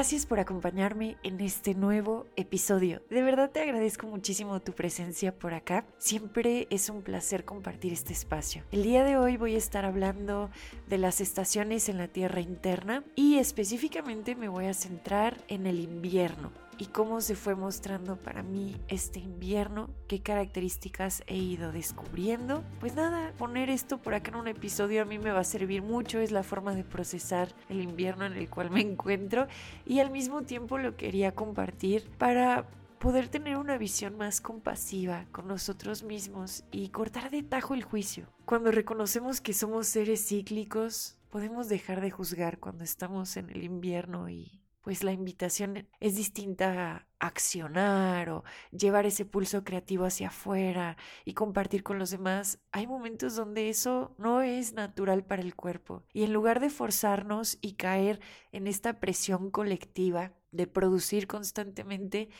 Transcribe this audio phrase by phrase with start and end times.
[0.00, 3.02] Gracias por acompañarme en este nuevo episodio.
[3.10, 5.84] De verdad te agradezco muchísimo tu presencia por acá.
[5.98, 8.62] Siempre es un placer compartir este espacio.
[8.72, 10.48] El día de hoy voy a estar hablando
[10.88, 15.80] de las estaciones en la Tierra interna y específicamente me voy a centrar en el
[15.80, 22.64] invierno y cómo se fue mostrando para mí este invierno, qué características he ido descubriendo.
[22.80, 25.82] Pues nada, poner esto por acá en un episodio a mí me va a servir
[25.82, 29.46] mucho, es la forma de procesar el invierno en el cual me encuentro
[29.84, 32.66] y al mismo tiempo lo quería compartir para
[32.98, 38.26] poder tener una visión más compasiva con nosotros mismos y cortar de tajo el juicio.
[38.46, 44.30] Cuando reconocemos que somos seres cíclicos, podemos dejar de juzgar cuando estamos en el invierno
[44.30, 50.96] y pues la invitación es distinta a accionar o llevar ese pulso creativo hacia afuera
[51.24, 56.04] y compartir con los demás, hay momentos donde eso no es natural para el cuerpo.
[56.12, 58.20] Y en lugar de forzarnos y caer
[58.52, 62.30] en esta presión colectiva de producir constantemente,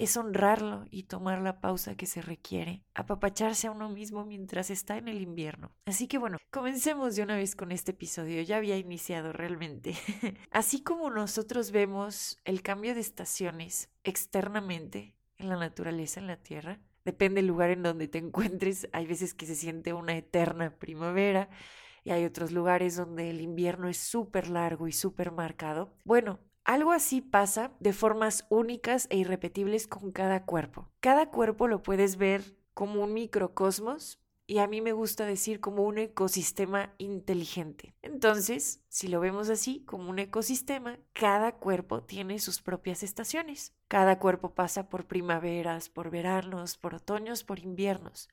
[0.00, 4.96] es honrarlo y tomar la pausa que se requiere, apapacharse a uno mismo mientras está
[4.96, 5.72] en el invierno.
[5.84, 9.94] Así que bueno, comencemos de una vez con este episodio, ya había iniciado realmente.
[10.50, 16.80] Así como nosotros vemos el cambio de estaciones externamente en la naturaleza, en la tierra,
[17.04, 21.50] depende del lugar en donde te encuentres, hay veces que se siente una eterna primavera,
[22.04, 25.92] y hay otros lugares donde el invierno es súper largo y súper marcado.
[26.04, 26.40] Bueno,
[26.70, 30.88] algo así pasa de formas únicas e irrepetibles con cada cuerpo.
[31.00, 35.82] Cada cuerpo lo puedes ver como un microcosmos y a mí me gusta decir como
[35.82, 37.94] un ecosistema inteligente.
[38.02, 43.74] Entonces, si lo vemos así, como un ecosistema, cada cuerpo tiene sus propias estaciones.
[43.88, 48.28] Cada cuerpo pasa por primaveras, por veranos, por otoños, por inviernos.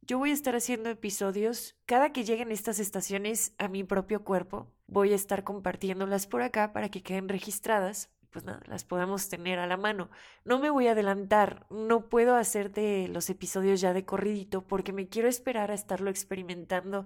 [0.00, 4.66] Yo voy a estar haciendo episodios cada que lleguen estas estaciones a mi propio cuerpo.
[4.92, 9.58] Voy a estar compartiéndolas por acá para que queden registradas pues nada, las podamos tener
[9.58, 10.10] a la mano.
[10.44, 15.06] No me voy a adelantar, no puedo hacerte los episodios ya de corridito porque me
[15.08, 17.04] quiero esperar a estarlo experimentando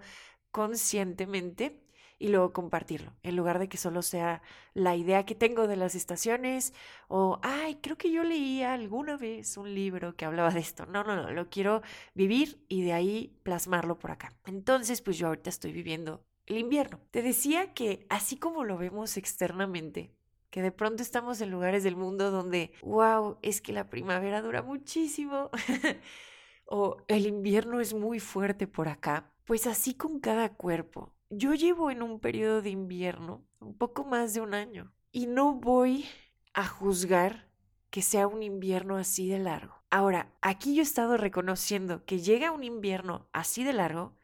[0.53, 1.83] conscientemente
[2.19, 4.41] y luego compartirlo, en lugar de que solo sea
[4.73, 6.73] la idea que tengo de las estaciones
[7.09, 10.87] o, ay, creo que yo leía alguna vez un libro que hablaba de esto.
[10.87, 11.83] No, no, no, lo quiero
[12.15, 14.33] vivir y de ahí plasmarlo por acá.
[14.47, 17.01] Entonces, pues yo ahorita estoy viviendo el invierno.
[17.11, 20.15] Te decía que así como lo vemos externamente,
[20.51, 24.63] que de pronto estamos en lugares del mundo donde, wow, es que la primavera dura
[24.63, 25.51] muchísimo
[26.67, 31.13] o el invierno es muy fuerte por acá, pues así con cada cuerpo.
[31.31, 35.55] Yo llevo en un periodo de invierno un poco más de un año y no
[35.55, 36.07] voy
[36.55, 37.49] a juzgar
[37.91, 39.75] que sea un invierno así de largo.
[39.91, 44.17] Ahora, aquí yo he estado reconociendo que llega un invierno así de largo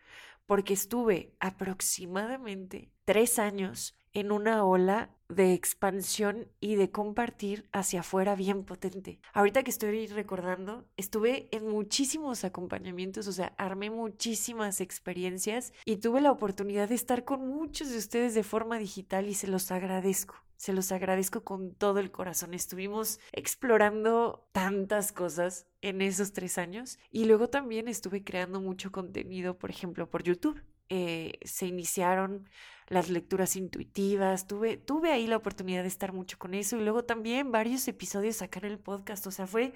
[0.46, 8.34] porque estuve aproximadamente tres años en una ola de expansión y de compartir hacia afuera
[8.34, 9.20] bien potente.
[9.32, 16.20] Ahorita que estoy recordando, estuve en muchísimos acompañamientos, o sea, armé muchísimas experiencias y tuve
[16.20, 20.34] la oportunidad de estar con muchos de ustedes de forma digital y se los agradezco.
[20.62, 22.54] Se los agradezco con todo el corazón.
[22.54, 29.58] Estuvimos explorando tantas cosas en esos tres años y luego también estuve creando mucho contenido,
[29.58, 30.62] por ejemplo, por YouTube.
[30.88, 32.48] Eh, se iniciaron
[32.86, 37.02] las lecturas intuitivas, tuve, tuve ahí la oportunidad de estar mucho con eso y luego
[37.02, 39.72] también varios episodios acá en el podcast, o sea, fue,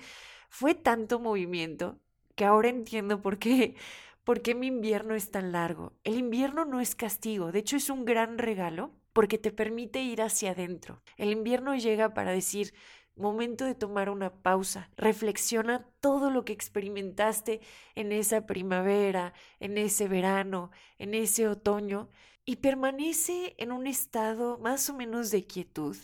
[0.50, 1.98] fue tanto movimiento
[2.36, 3.74] que ahora entiendo por qué,
[4.22, 5.94] por qué mi invierno es tan largo.
[6.04, 10.20] El invierno no es castigo, de hecho es un gran regalo porque te permite ir
[10.20, 11.00] hacia adentro.
[11.16, 12.74] El invierno llega para decir,
[13.14, 14.90] momento de tomar una pausa.
[14.94, 17.62] Reflexiona todo lo que experimentaste
[17.94, 22.10] en esa primavera, en ese verano, en ese otoño
[22.44, 25.96] y permanece en un estado más o menos de quietud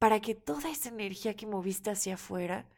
[0.00, 2.68] para que toda esa energía que moviste hacia afuera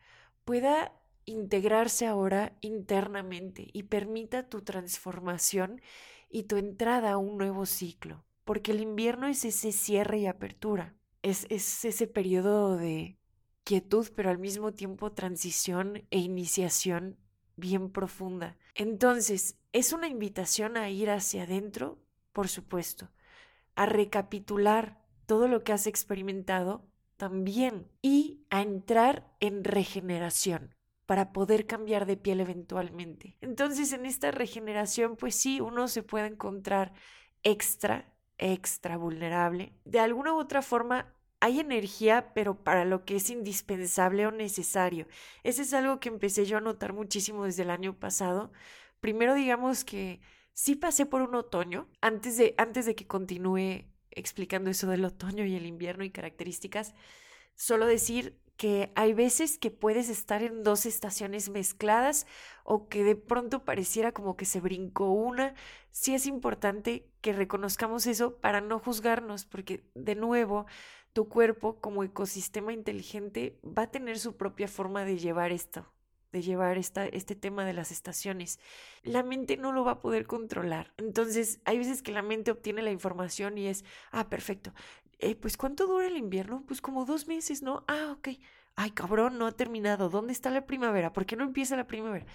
[0.44, 0.92] pueda
[1.24, 5.80] integrarse ahora internamente y permita tu transformación
[6.28, 10.94] y tu entrada a un nuevo ciclo, porque el invierno es ese cierre y apertura,
[11.20, 13.18] es, es ese periodo de
[13.62, 17.18] quietud, pero al mismo tiempo transición e iniciación
[17.56, 18.56] bien profunda.
[18.74, 21.98] Entonces, es una invitación a ir hacia adentro,
[22.32, 23.10] por supuesto,
[23.74, 30.74] a recapitular todo lo que has experimentado también y a entrar en regeneración
[31.04, 33.36] para poder cambiar de piel eventualmente.
[33.42, 36.94] Entonces, en esta regeneración, pues sí, uno se puede encontrar
[37.42, 39.72] extra, extra vulnerable.
[39.84, 45.06] De alguna u otra forma, hay energía, pero para lo que es indispensable o necesario.
[45.44, 48.52] Ese es algo que empecé yo a notar muchísimo desde el año pasado.
[49.00, 50.20] Primero, digamos que
[50.52, 55.44] sí pasé por un otoño, antes de, antes de que continúe explicando eso del otoño
[55.44, 56.94] y el invierno y características,
[57.54, 62.26] solo decir que hay veces que puedes estar en dos estaciones mezcladas
[62.64, 65.54] o que de pronto pareciera como que se brincó una.
[65.92, 70.66] Sí es importante que reconozcamos eso para no juzgarnos, porque de nuevo
[71.12, 75.86] tu cuerpo como ecosistema inteligente va a tener su propia forma de llevar esto,
[76.32, 78.58] de llevar esta, este tema de las estaciones.
[79.04, 80.92] La mente no lo va a poder controlar.
[80.96, 84.72] Entonces, hay veces que la mente obtiene la información y es, ah, perfecto.
[85.18, 86.64] Eh, pues, ¿cuánto dura el invierno?
[86.66, 87.84] Pues como dos meses, ¿no?
[87.88, 88.28] Ah, ok.
[88.76, 90.08] Ay, cabrón, no ha terminado.
[90.08, 91.12] ¿Dónde está la primavera?
[91.12, 92.26] ¿Por qué no empieza la primavera?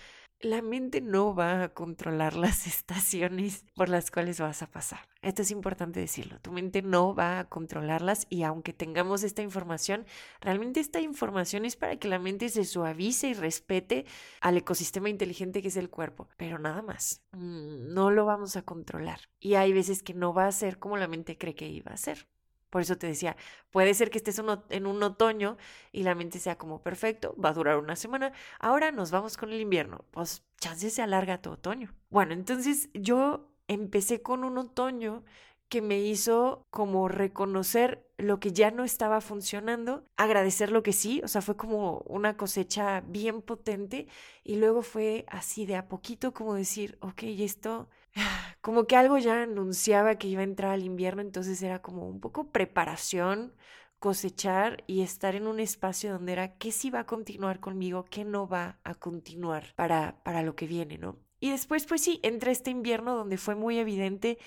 [0.43, 4.99] la mente no va a controlar las estaciones por las cuales vas a pasar.
[5.21, 6.39] Esto es importante decirlo.
[6.41, 10.05] Tu mente no va a controlarlas y aunque tengamos esta información,
[10.41, 14.05] realmente esta información es para que la mente se suavice y respete
[14.41, 17.21] al ecosistema inteligente que es el cuerpo, pero nada más.
[17.31, 19.21] Mm, no lo vamos a controlar.
[19.39, 21.97] Y hay veces que no va a ser como la mente cree que iba a
[21.97, 22.27] ser.
[22.73, 23.37] Por eso te decía,
[23.69, 25.57] puede ser que estés en un otoño
[25.91, 29.53] y la mente sea como perfecto, va a durar una semana, ahora nos vamos con
[29.53, 31.93] el invierno, pues chance se alarga tu otoño.
[32.09, 35.23] Bueno, entonces yo empecé con un otoño
[35.69, 41.21] que me hizo como reconocer lo que ya no estaba funcionando, agradecer lo que sí,
[41.23, 44.07] o sea, fue como una cosecha bien potente
[44.43, 47.87] y luego fue así de a poquito como decir, ok, esto
[48.61, 52.19] como que algo ya anunciaba que iba a entrar al invierno, entonces era como un
[52.19, 53.53] poco preparación,
[53.99, 58.25] cosechar y estar en un espacio donde era qué sí va a continuar conmigo, qué
[58.25, 61.17] no va a continuar para, para lo que viene, ¿no?
[61.39, 64.37] Y después, pues sí, entra este invierno donde fue muy evidente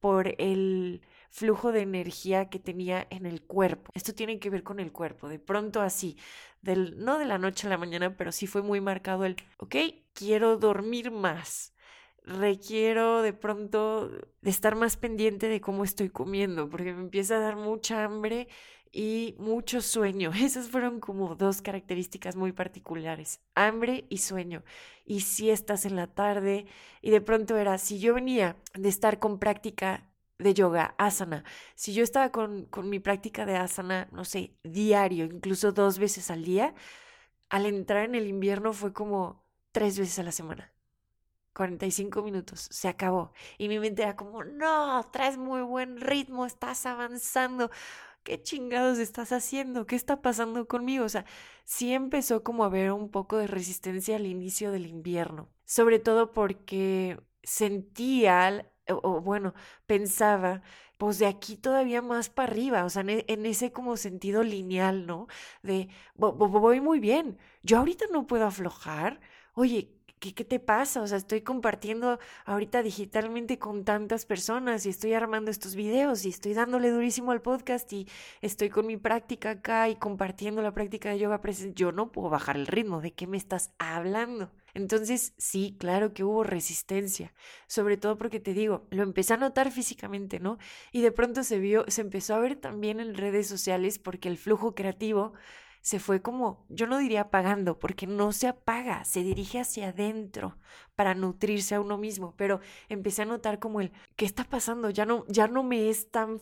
[0.00, 3.90] por el flujo de energía que tenía en el cuerpo.
[3.94, 6.16] Esto tiene que ver con el cuerpo, de pronto así,
[6.62, 9.76] del, no de la noche a la mañana, pero sí fue muy marcado el, ok,
[10.14, 11.74] quiero dormir más
[12.26, 14.10] requiero de pronto
[14.42, 18.48] estar más pendiente de cómo estoy comiendo, porque me empieza a dar mucha hambre
[18.92, 20.32] y mucho sueño.
[20.34, 24.64] Esas fueron como dos características muy particulares, hambre y sueño.
[25.04, 26.66] Y si estás en la tarde
[27.00, 31.44] y de pronto era, si yo venía de estar con práctica de yoga, asana,
[31.76, 36.30] si yo estaba con, con mi práctica de asana, no sé, diario, incluso dos veces
[36.30, 36.74] al día,
[37.48, 40.75] al entrar en el invierno fue como tres veces a la semana
[41.56, 43.32] 45 minutos, se acabó.
[43.58, 47.70] Y mi mente era como, no, traes muy buen ritmo, estás avanzando.
[48.24, 49.86] ¿Qué chingados estás haciendo?
[49.86, 51.04] ¿Qué está pasando conmigo?
[51.04, 51.24] O sea,
[51.64, 56.32] sí empezó como a haber un poco de resistencia al inicio del invierno, sobre todo
[56.34, 59.54] porque sentía, o, bueno,
[59.86, 60.62] pensaba,
[60.98, 65.06] pues de aquí todavía más para arriba, o sea, en, en ese como sentido lineal,
[65.06, 65.26] ¿no?
[65.62, 69.20] De, voy muy bien, yo ahorita no puedo aflojar,
[69.54, 71.02] oye, ¿qué, ¿qué te pasa?
[71.02, 76.30] O sea, estoy compartiendo ahorita digitalmente con tantas personas y estoy armando estos videos y
[76.30, 78.06] estoy dándole durísimo al podcast y
[78.40, 81.74] estoy con mi práctica acá y compartiendo la práctica de yoga presente.
[81.74, 83.00] Yo no puedo bajar el ritmo.
[83.00, 84.50] ¿De qué me estás hablando?
[84.76, 87.32] Entonces, sí, claro que hubo resistencia,
[87.66, 90.58] sobre todo porque te digo, lo empecé a notar físicamente, ¿no?
[90.92, 94.36] Y de pronto se vio, se empezó a ver también en redes sociales porque el
[94.36, 95.32] flujo creativo
[95.86, 100.58] se fue como, yo no diría apagando, porque no se apaga, se dirige hacia adentro
[100.96, 104.90] para nutrirse a uno mismo, pero empecé a notar como el, ¿qué está pasando?
[104.90, 106.40] Ya no, ya no me es tan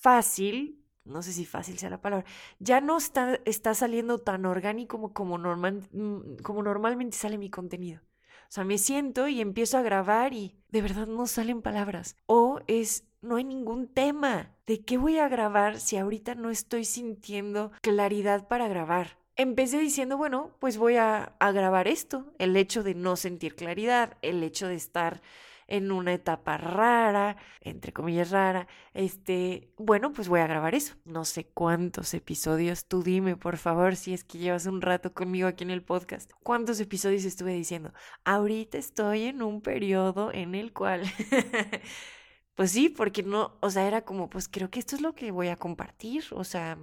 [0.00, 2.26] fácil, no sé si fácil sea la palabra,
[2.58, 7.48] ya no está, está saliendo tan orgánico como, como, normal, mm, como normalmente sale mi
[7.48, 8.00] contenido.
[8.50, 12.16] O sea, me siento y empiezo a grabar y de verdad no salen palabras.
[12.26, 14.50] O es no hay ningún tema.
[14.66, 19.18] ¿De qué voy a grabar si ahorita no estoy sintiendo claridad para grabar?
[19.36, 24.42] Empecé diciendo, bueno, pues voy a, grabar esto, el hecho de no sentir claridad, el
[24.42, 25.22] hecho de estar
[25.70, 30.94] en una etapa rara, entre comillas rara, este, bueno, pues voy a grabar eso.
[31.04, 35.48] No sé cuántos episodios, tú dime por favor si es que llevas un rato conmigo
[35.48, 36.30] aquí en el podcast.
[36.42, 37.92] ¿Cuántos episodios estuve diciendo?
[38.24, 41.02] Ahorita estoy en un periodo en el cual
[42.60, 45.30] Pues sí, porque no, o sea, era como, pues creo que esto es lo que
[45.30, 46.78] voy a compartir, o sea,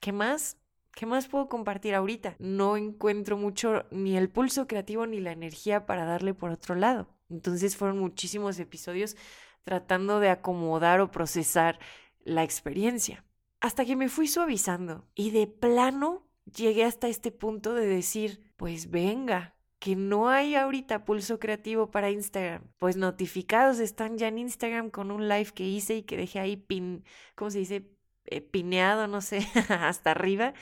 [0.00, 0.58] ¿qué más?
[0.94, 2.36] ¿Qué más puedo compartir ahorita?
[2.38, 7.08] No encuentro mucho ni el pulso creativo ni la energía para darle por otro lado.
[7.32, 9.16] Entonces fueron muchísimos episodios
[9.64, 11.78] tratando de acomodar o procesar
[12.24, 13.24] la experiencia.
[13.60, 18.90] Hasta que me fui suavizando y de plano llegué hasta este punto de decir, pues
[18.90, 22.62] venga, que no hay ahorita pulso creativo para Instagram.
[22.78, 26.56] Pues notificados están ya en Instagram con un live que hice y que dejé ahí
[26.56, 27.88] pin, ¿cómo se dice?
[28.26, 30.54] Eh, pineado, no sé, hasta arriba.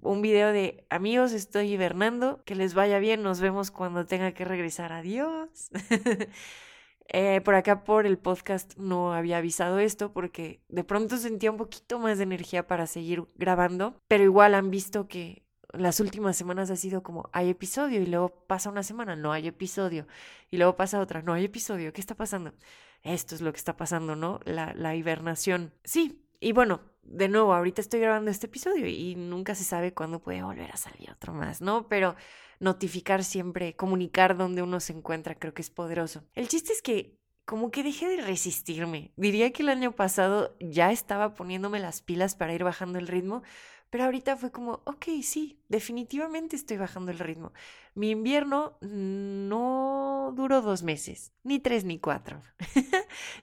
[0.00, 4.44] Un video de amigos, estoy hibernando, que les vaya bien, nos vemos cuando tenga que
[4.44, 4.92] regresar.
[4.92, 5.70] Adiós.
[7.10, 11.56] Eh, por acá por el podcast no había avisado esto porque de pronto sentía un
[11.56, 16.70] poquito más de energía para seguir grabando, pero igual han visto que las últimas semanas
[16.70, 20.06] ha sido como hay episodio y luego pasa una semana, no hay episodio
[20.50, 22.52] y luego pasa otra, no hay episodio, ¿qué está pasando?
[23.02, 24.40] Esto es lo que está pasando, ¿no?
[24.44, 25.72] La, la hibernación.
[25.84, 30.20] Sí, y bueno, de nuevo, ahorita estoy grabando este episodio y nunca se sabe cuándo
[30.20, 31.88] puede volver a salir otro más, ¿no?
[31.88, 32.16] Pero
[32.60, 36.24] notificar siempre, comunicar dónde uno se encuentra, creo que es poderoso.
[36.34, 39.12] El chiste es que como que dejé de resistirme.
[39.16, 43.42] Diría que el año pasado ya estaba poniéndome las pilas para ir bajando el ritmo,
[43.88, 47.54] pero ahorita fue como, ok, sí, definitivamente estoy bajando el ritmo.
[47.94, 52.42] Mi invierno no duró dos meses, ni tres ni cuatro.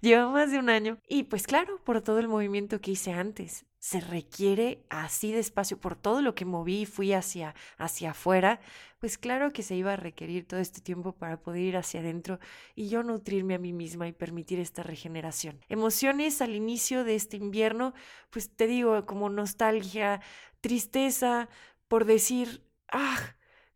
[0.01, 0.98] Lleva más de un año.
[1.08, 5.79] Y pues claro, por todo el movimiento que hice antes, se requiere así de espacio,
[5.79, 8.60] por todo lo que moví y fui hacia, hacia afuera,
[8.98, 12.39] pues claro que se iba a requerir todo este tiempo para poder ir hacia adentro
[12.74, 15.60] y yo nutrirme a mí misma y permitir esta regeneración.
[15.70, 17.94] Emociones al inicio de este invierno,
[18.32, 20.20] pues te digo, como nostalgia,
[20.62, 21.48] tristeza,
[21.88, 23.35] por decir, ah,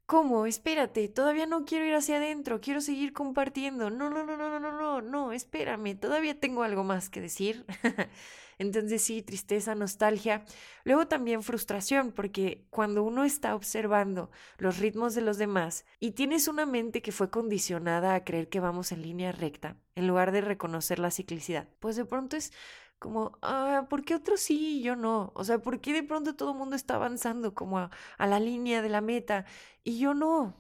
[0.10, 0.48] ¿Cómo?
[0.48, 3.92] Espérate, todavía no quiero ir hacia adentro, quiero seguir compartiendo.
[3.92, 7.64] No, no, no, no, no, no, no, no, espérame, todavía tengo algo más que decir.
[8.58, 10.46] Entonces sí, tristeza, nostalgia.
[10.84, 16.48] Luego también frustración, porque cuando uno está observando los ritmos de los demás y tienes
[16.48, 20.42] una mente que fue condicionada a creer que vamos en línea recta, en lugar de
[20.42, 22.52] reconocer la ciclicidad, pues de pronto es
[23.00, 25.32] como, ah, ¿por qué otros sí y yo no?
[25.36, 28.40] O sea, ¿por qué de pronto todo el mundo está avanzando como a, a, la
[28.40, 29.46] línea de la meta
[29.84, 30.56] y yo no?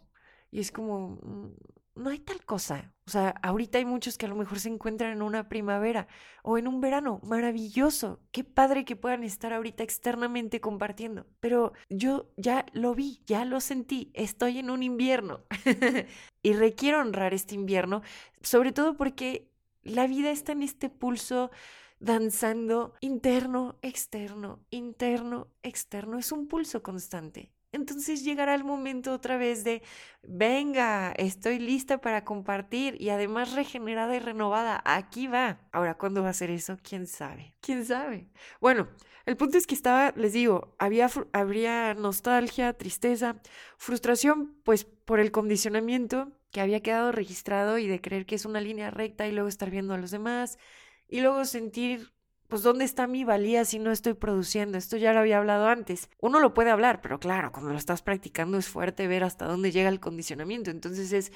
[0.52, 1.54] Y es como, mm,
[2.00, 2.94] no hay tal cosa.
[3.06, 6.08] O sea, ahorita hay muchos que a lo mejor se encuentran en una primavera
[6.44, 7.20] o en un verano.
[7.24, 8.20] Maravilloso.
[8.32, 11.26] Qué padre que puedan estar ahorita externamente compartiendo.
[11.40, 14.12] Pero yo ya lo vi, ya lo sentí.
[14.14, 15.42] Estoy en un invierno.
[16.44, 18.02] y requiero honrar este invierno,
[18.42, 19.52] sobre todo porque
[19.84, 21.52] la vida está en este pulso
[22.00, 26.18] danzando interno, externo, interno, externo.
[26.18, 27.52] Es un pulso constante.
[27.72, 29.84] Entonces llegará el momento otra vez de,
[30.24, 34.82] venga, estoy lista para compartir y además regenerada y renovada.
[34.86, 35.60] Aquí va.
[35.72, 36.78] Ahora, ¿cuándo va a ser eso?
[36.82, 37.56] ¿Quién sabe?
[37.62, 38.28] ¿Quién sabe?
[38.60, 38.90] Bueno,
[39.26, 43.40] el punto es que estaba, les digo, había, habría nostalgia, tristeza,
[43.78, 48.62] frustración, pues por el condicionamiento que había quedado registrado y de creer que es una
[48.62, 50.58] línea recta y luego estar viendo a los demás
[51.10, 52.14] y luego sentir,
[52.48, 54.78] pues, ¿dónde está mi valía si no estoy produciendo?
[54.78, 56.10] Esto ya lo había hablado antes.
[56.20, 59.72] Uno lo puede hablar, pero claro, cuando lo estás practicando es fuerte ver hasta dónde
[59.72, 60.72] llega el condicionamiento.
[60.72, 61.32] Entonces es,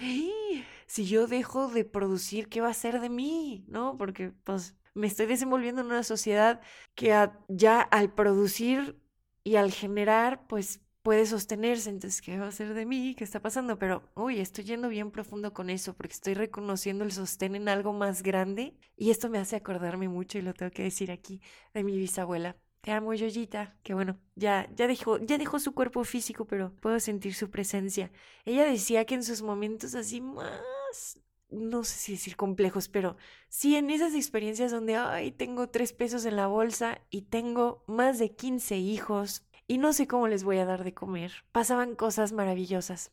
[0.86, 3.66] si yo dejo de producir, ¿qué va a ser de mí?
[3.68, 3.98] ¿No?
[3.98, 6.62] Porque, pues, me estoy desenvolviendo en una sociedad
[6.94, 7.16] que
[7.48, 9.00] ya al producir
[9.44, 13.14] y al generar, pues puede sostenerse, entonces, ¿qué va a ser de mí?
[13.16, 13.78] ¿Qué está pasando?
[13.78, 17.94] Pero, uy, estoy yendo bien profundo con eso porque estoy reconociendo el sostén en algo
[17.94, 21.42] más grande y esto me hace acordarme mucho y lo tengo que decir aquí
[21.74, 22.56] de mi bisabuela.
[22.82, 27.00] Te amo, Yoyita, que bueno, ya, ya dejó, ya dejó su cuerpo físico, pero puedo
[27.00, 28.12] sentir su presencia.
[28.46, 31.20] Ella decía que en sus momentos así más
[31.50, 33.16] no sé si decir complejos, pero
[33.48, 38.20] sí en esas experiencias donde, ay, tengo tres pesos en la bolsa y tengo más
[38.20, 41.32] de 15 hijos, y no sé cómo les voy a dar de comer.
[41.52, 43.12] Pasaban cosas maravillosas.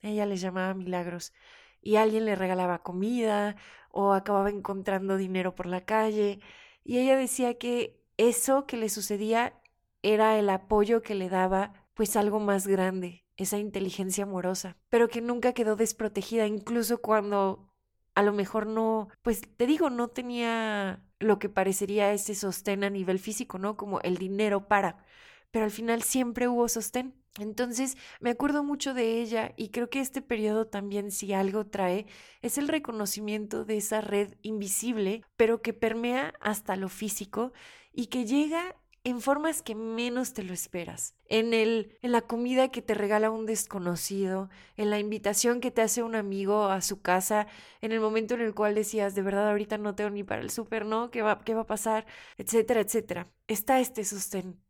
[0.00, 1.32] Ella les llamaba milagros
[1.80, 3.56] y alguien le regalaba comida
[3.90, 6.40] o acababa encontrando dinero por la calle
[6.84, 9.60] y ella decía que eso que le sucedía
[10.02, 15.20] era el apoyo que le daba pues algo más grande, esa inteligencia amorosa, pero que
[15.20, 17.72] nunca quedó desprotegida incluso cuando
[18.14, 22.90] a lo mejor no, pues te digo, no tenía lo que parecería ese sostén a
[22.90, 23.76] nivel físico, ¿no?
[23.76, 25.04] Como el dinero para,
[25.52, 27.14] pero al final siempre hubo sostén.
[27.38, 32.06] Entonces me acuerdo mucho de ella y creo que este periodo también si algo trae
[32.42, 37.52] es el reconocimiento de esa red invisible, pero que permea hasta lo físico
[37.92, 41.16] y que llega en formas que menos te lo esperas.
[41.26, 45.82] En el en la comida que te regala un desconocido, en la invitación que te
[45.82, 47.46] hace un amigo a su casa,
[47.80, 50.50] en el momento en el cual decías, de verdad ahorita no tengo ni para el
[50.50, 51.10] súper, ¿no?
[51.10, 52.06] ¿Qué va, ¿Qué va a pasar?
[52.38, 53.32] etcétera, etcétera.
[53.48, 54.60] Está este sostén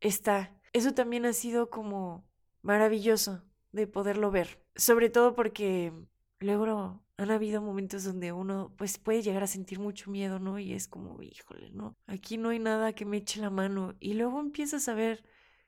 [0.00, 2.28] está eso también ha sido como
[2.60, 4.62] maravilloso de poderlo ver.
[4.74, 5.90] Sobre todo porque
[6.38, 10.58] luego han habido momentos donde uno pues puede llegar a sentir mucho miedo, ¿no?
[10.58, 11.96] Y es como, híjole, ¿no?
[12.06, 13.94] Aquí no hay nada que me eche la mano.
[14.00, 15.24] Y luego empiezas a ver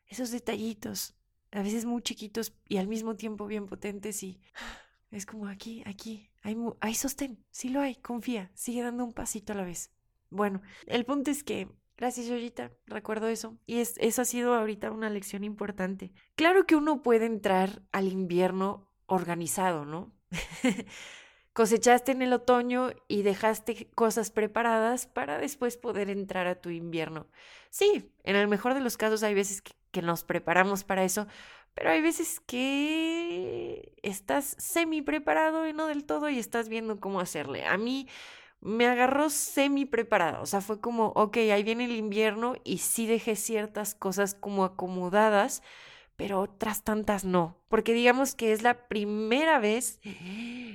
[0.08, 1.14] esos detallitos,
[1.52, 4.42] a veces muy chiquitos y al mismo tiempo bien potentes y
[5.10, 9.54] es como aquí, aquí, hay, hay sostén, sí lo hay, confía, sigue dando un pasito
[9.54, 9.90] a la vez.
[10.28, 12.70] Bueno, el punto es que Gracias, Yoyita.
[12.86, 13.58] Recuerdo eso.
[13.66, 16.12] Y es, eso ha sido ahorita una lección importante.
[16.36, 20.12] Claro que uno puede entrar al invierno organizado, ¿no?
[21.52, 27.26] Cosechaste en el otoño y dejaste cosas preparadas para después poder entrar a tu invierno.
[27.68, 31.26] Sí, en el mejor de los casos hay veces que, que nos preparamos para eso,
[31.74, 37.18] pero hay veces que estás semi preparado y no del todo y estás viendo cómo
[37.18, 37.66] hacerle.
[37.66, 38.06] A mí
[38.60, 43.06] me agarró semi preparada, o sea, fue como, ok, ahí viene el invierno y sí
[43.06, 45.62] dejé ciertas cosas como acomodadas,
[46.16, 50.00] pero otras tantas no, porque digamos que es la primera vez,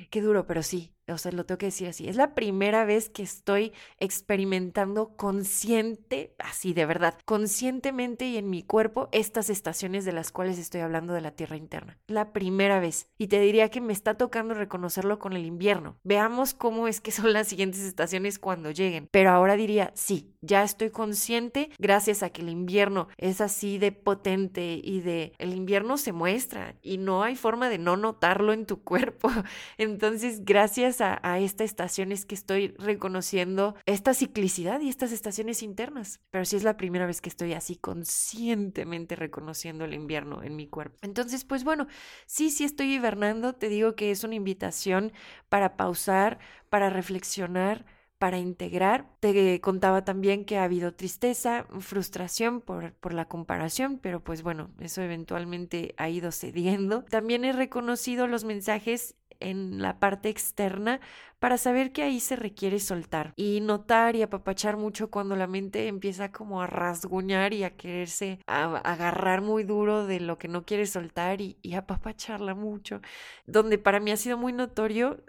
[0.09, 3.09] qué duro, pero sí, o sea, lo tengo que decir así, es la primera vez
[3.09, 10.13] que estoy experimentando consciente, así de verdad, conscientemente y en mi cuerpo estas estaciones de
[10.13, 11.97] las cuales estoy hablando de la Tierra interna.
[12.07, 13.09] La primera vez.
[13.17, 15.97] Y te diría que me está tocando reconocerlo con el invierno.
[16.03, 19.09] Veamos cómo es que son las siguientes estaciones cuando lleguen.
[19.11, 23.91] Pero ahora diría, sí, ya estoy consciente gracias a que el invierno es así de
[23.91, 25.33] potente y de...
[25.37, 29.29] El invierno se muestra y no hay forma de no notarlo en tu cuerpo.
[29.77, 36.19] Entonces, gracias a, esta estación es que estoy reconociendo esta ciclicidad y estas estaciones internas.
[36.29, 40.67] Pero sí es la primera vez que estoy así conscientemente reconociendo el invierno en mi
[40.67, 40.97] cuerpo.
[41.01, 41.87] Entonces, pues bueno,
[42.25, 43.53] sí, sí estoy hibernando.
[43.53, 45.13] Te digo que es una invitación
[45.49, 47.85] para pausar, para reflexionar
[48.23, 49.05] para integrar.
[49.19, 54.69] Te contaba también que ha habido tristeza, frustración por, por, la comparación, pero pues bueno,
[54.79, 57.03] eso eventualmente ha ido cediendo.
[57.03, 61.01] También he reconocido los mensajes en la parte externa
[61.39, 65.89] para saber que ahí se requiere soltar y notar y apapachar mucho cuando la mente
[65.89, 70.85] empieza como a rasguñar y a quererse agarrar muy duro de lo que no quiere
[70.85, 73.01] soltar y, y apapacharla mucho.
[73.47, 75.21] Donde para mí ha sido muy notorio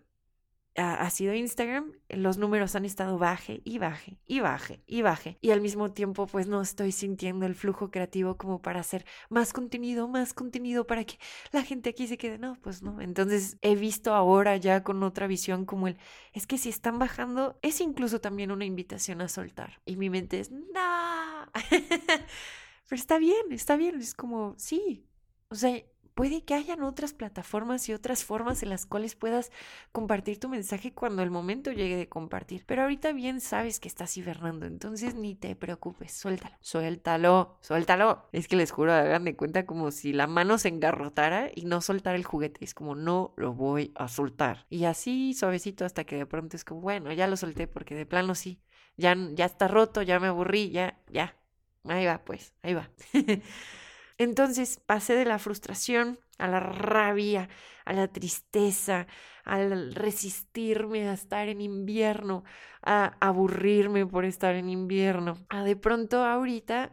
[0.76, 5.38] ha, sido Instagram, los números han estado baje y baje y baje y baje.
[5.40, 9.52] Y al mismo tiempo, pues no estoy sintiendo el flujo creativo como para hacer más
[9.52, 11.18] contenido, más contenido para que
[11.52, 12.38] la gente aquí se quede.
[12.38, 13.00] No, pues no.
[13.00, 15.96] Entonces he visto ahora ya con otra visión como el,
[16.32, 19.80] es que si están bajando, es incluso también una invitación a soltar.
[19.84, 21.52] Y mi mente es, no.
[22.88, 24.00] Pero está bien, está bien.
[24.00, 25.06] Es como, sí.
[25.48, 25.80] O sea,
[26.14, 29.50] puede que hayan otras plataformas y otras formas en las cuales puedas
[29.92, 32.64] compartir tu mensaje cuando el momento llegue de compartir.
[32.66, 38.28] Pero ahorita bien sabes que estás hibernando, entonces ni te preocupes, suéltalo, suéltalo, suéltalo.
[38.32, 41.80] Es que les juro, hagan de cuenta como si la mano se engarrotara y no
[41.80, 42.64] soltara el juguete.
[42.64, 44.66] Es como, no lo voy a soltar.
[44.70, 48.06] Y así suavecito hasta que de pronto es como, bueno, ya lo solté porque de
[48.06, 48.60] plano sí.
[48.96, 51.36] Ya, ya está roto, ya me aburrí, ya, ya.
[51.84, 52.88] Ahí va, pues, ahí va.
[54.18, 57.48] Entonces pasé de la frustración a la rabia,
[57.84, 59.06] a la tristeza,
[59.44, 62.44] al resistirme a estar en invierno,
[62.82, 66.92] a aburrirme por estar en invierno, a de pronto ahorita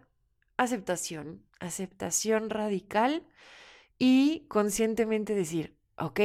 [0.58, 3.28] aceptación, aceptación radical
[3.98, 6.20] y conscientemente decir, ok,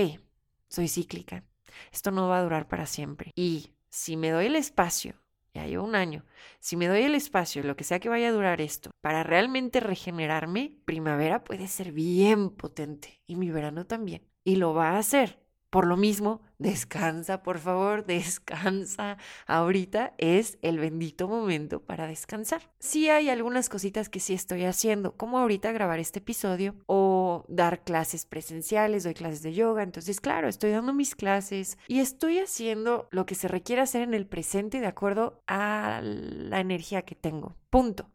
[0.68, 1.44] soy cíclica,
[1.92, 3.32] esto no va a durar para siempre.
[3.34, 5.14] Y si me doy el espacio
[5.56, 6.24] ya llevo un año,
[6.60, 9.80] si me doy el espacio, lo que sea que vaya a durar esto, para realmente
[9.80, 14.22] regenerarme, primavera puede ser bien potente y mi verano también.
[14.44, 15.46] Y lo va a hacer.
[15.70, 19.18] Por lo mismo, descansa, por favor, descansa.
[19.46, 22.62] Ahorita es el bendito momento para descansar.
[22.78, 27.05] Sí hay algunas cositas que sí estoy haciendo, como ahorita grabar este episodio o
[27.48, 32.38] dar clases presenciales, doy clases de yoga, entonces claro, estoy dando mis clases y estoy
[32.38, 37.14] haciendo lo que se requiere hacer en el presente de acuerdo a la energía que
[37.14, 37.56] tengo.
[37.70, 38.10] Punto.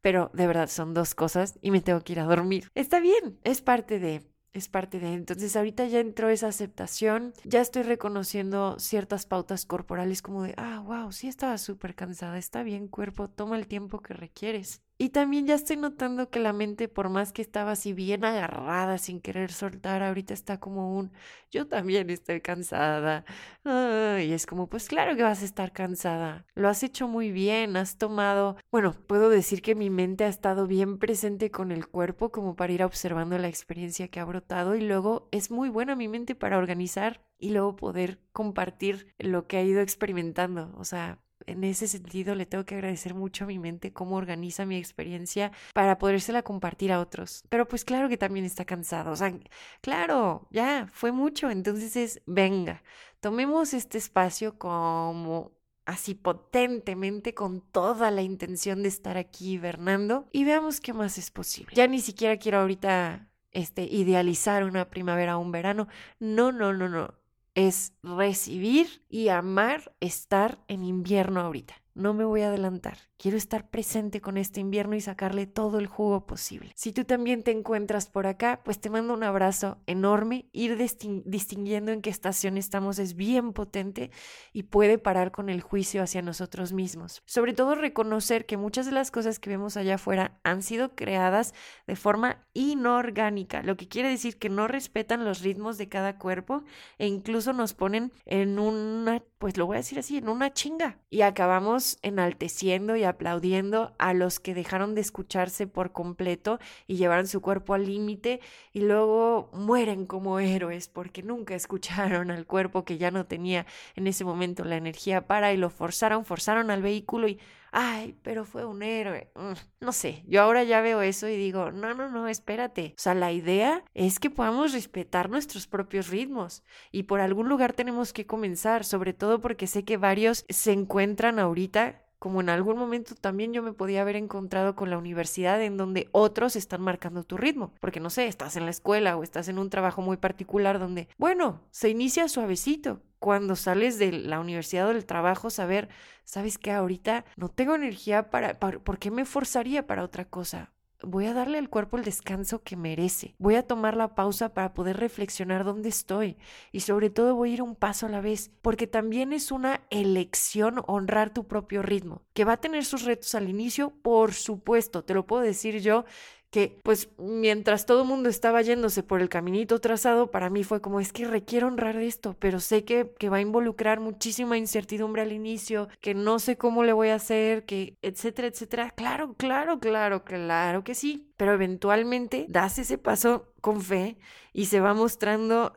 [0.00, 2.70] Pero de verdad son dos cosas y me tengo que ir a dormir.
[2.74, 5.12] Está bien, es parte de es parte de.
[5.12, 10.82] Entonces ahorita ya entró esa aceptación, ya estoy reconociendo ciertas pautas corporales como de, ah,
[10.84, 14.82] wow, sí estaba súper cansada, está bien cuerpo, toma el tiempo que requieres.
[15.02, 18.98] Y también ya estoy notando que la mente, por más que estaba así bien agarrada,
[18.98, 21.10] sin querer soltar, ahorita está como un,
[21.50, 23.24] yo también estoy cansada.
[23.64, 26.44] y es como, pues claro que vas a estar cansada.
[26.54, 30.66] Lo has hecho muy bien, has tomado, bueno, puedo decir que mi mente ha estado
[30.66, 34.82] bien presente con el cuerpo como para ir observando la experiencia que ha brotado y
[34.82, 39.62] luego es muy buena mi mente para organizar y luego poder compartir lo que ha
[39.62, 40.74] ido experimentando.
[40.76, 44.66] O sea, en ese sentido le tengo que agradecer mucho a mi mente cómo organiza
[44.66, 47.44] mi experiencia para podérsela compartir a otros.
[47.48, 49.12] Pero pues claro que también está cansado.
[49.12, 49.32] O sea,
[49.80, 51.50] claro, ya fue mucho.
[51.50, 52.82] Entonces es, venga,
[53.20, 55.52] tomemos este espacio como
[55.86, 61.30] así potentemente con toda la intención de estar aquí hibernando y veamos qué más es
[61.30, 61.74] posible.
[61.74, 65.88] Ya ni siquiera quiero ahorita este idealizar una primavera o un verano.
[66.18, 67.19] No, no, no, no.
[67.54, 71.74] Es recibir y amar estar en invierno ahorita.
[72.00, 72.96] No me voy a adelantar.
[73.18, 76.72] Quiero estar presente con este invierno y sacarle todo el jugo posible.
[76.74, 80.48] Si tú también te encuentras por acá, pues te mando un abrazo enorme.
[80.52, 84.10] Ir distinguiendo en qué estación estamos es bien potente
[84.54, 87.20] y puede parar con el juicio hacia nosotros mismos.
[87.26, 91.52] Sobre todo reconocer que muchas de las cosas que vemos allá afuera han sido creadas
[91.86, 96.64] de forma inorgánica, lo que quiere decir que no respetan los ritmos de cada cuerpo
[96.96, 100.96] e incluso nos ponen en una, pues lo voy a decir así, en una chinga.
[101.10, 107.26] Y acabamos enalteciendo y aplaudiendo a los que dejaron de escucharse por completo y llevaron
[107.26, 108.40] su cuerpo al límite
[108.72, 114.06] y luego mueren como héroes porque nunca escucharon al cuerpo que ya no tenía en
[114.06, 117.38] ese momento la energía para y lo forzaron, forzaron al vehículo y
[117.72, 119.30] ay, pero fue un héroe.
[119.34, 122.94] Mm, no sé, yo ahora ya veo eso y digo, no, no, no, espérate.
[122.96, 127.72] O sea, la idea es que podamos respetar nuestros propios ritmos y por algún lugar
[127.72, 132.76] tenemos que comenzar, sobre todo porque sé que varios se encuentran ahorita como en algún
[132.76, 137.24] momento también yo me podía haber encontrado con la universidad en donde otros están marcando
[137.24, 140.18] tu ritmo, porque no sé, estás en la escuela o estás en un trabajo muy
[140.18, 143.00] particular donde, bueno, se inicia suavecito.
[143.20, 145.88] Cuando sales de la universidad o del trabajo, saber,
[146.24, 146.72] ¿sabes qué?
[146.72, 150.72] Ahorita no tengo energía para, para ¿por qué me forzaría para otra cosa?
[151.02, 153.34] voy a darle al cuerpo el descanso que merece.
[153.38, 156.36] Voy a tomar la pausa para poder reflexionar dónde estoy
[156.72, 159.82] y sobre todo voy a ir un paso a la vez, porque también es una
[159.90, 165.04] elección honrar tu propio ritmo, que va a tener sus retos al inicio, por supuesto,
[165.04, 166.04] te lo puedo decir yo
[166.50, 170.80] que pues mientras todo el mundo estaba yéndose por el caminito trazado, para mí fue
[170.80, 175.22] como es que requiero honrar esto, pero sé que, que va a involucrar muchísima incertidumbre
[175.22, 178.90] al inicio, que no sé cómo le voy a hacer, que etcétera, etcétera.
[178.90, 184.18] Claro, claro, claro, claro que sí, pero eventualmente das ese paso con fe
[184.52, 185.74] y se va mostrando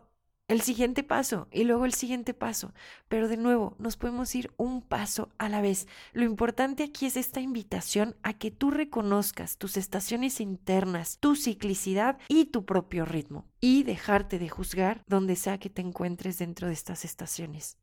[0.53, 2.73] el siguiente paso y luego el siguiente paso.
[3.09, 5.87] Pero de nuevo, nos podemos ir un paso a la vez.
[6.13, 12.17] Lo importante aquí es esta invitación a que tú reconozcas tus estaciones internas, tu ciclicidad
[12.29, 16.73] y tu propio ritmo y dejarte de juzgar donde sea que te encuentres dentro de
[16.73, 17.77] estas estaciones.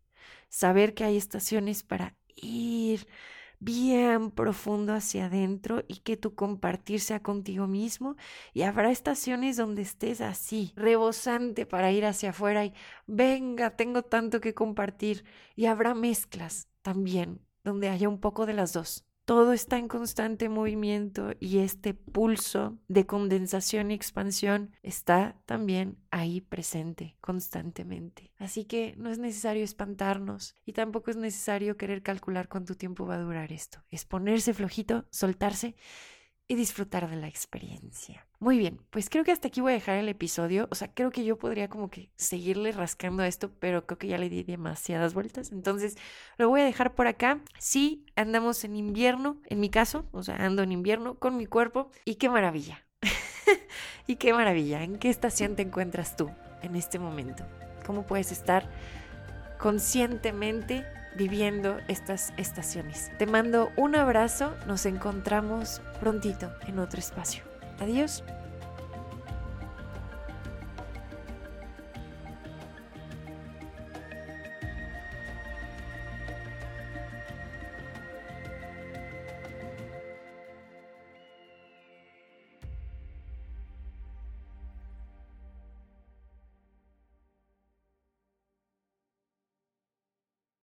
[0.48, 3.06] Saber que hay estaciones para ir
[3.60, 8.16] bien profundo hacia adentro y que tu compartir sea contigo mismo
[8.54, 12.72] y habrá estaciones donde estés así, rebosante para ir hacia afuera y
[13.06, 15.24] venga, tengo tanto que compartir
[15.56, 20.48] y habrá mezclas también donde haya un poco de las dos todo está en constante
[20.48, 28.32] movimiento y este pulso de condensación y expansión está también ahí presente constantemente.
[28.38, 33.14] Así que no es necesario espantarnos y tampoco es necesario querer calcular cuánto tiempo va
[33.14, 33.84] a durar esto.
[33.88, 35.76] Es ponerse flojito, soltarse
[36.50, 38.26] y disfrutar de la experiencia.
[38.40, 40.66] Muy bien, pues creo que hasta aquí voy a dejar el episodio.
[40.72, 44.18] O sea, creo que yo podría como que seguirle rascando esto, pero creo que ya
[44.18, 45.52] le di demasiadas vueltas.
[45.52, 45.96] Entonces,
[46.38, 47.38] lo voy a dejar por acá.
[47.60, 51.92] Sí, andamos en invierno, en mi caso, o sea, ando en invierno con mi cuerpo.
[52.04, 52.84] Y qué maravilla.
[54.08, 54.82] y qué maravilla.
[54.82, 56.32] ¿En qué estación te encuentras tú
[56.62, 57.46] en este momento?
[57.86, 58.68] ¿Cómo puedes estar
[59.56, 60.84] conscientemente
[61.16, 63.10] viviendo estas estaciones.
[63.18, 67.42] Te mando un abrazo, nos encontramos prontito en otro espacio.
[67.80, 68.22] Adiós.